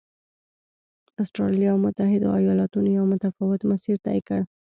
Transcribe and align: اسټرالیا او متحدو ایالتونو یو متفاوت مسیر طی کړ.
اسټرالیا 1.21 1.69
او 1.73 1.77
متحدو 1.85 2.29
ایالتونو 2.39 2.89
یو 2.97 3.03
متفاوت 3.11 3.61
مسیر 3.71 3.95
طی 4.05 4.19
کړ. 4.27 4.39